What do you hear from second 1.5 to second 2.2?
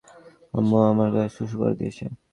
করে দিয়েছে!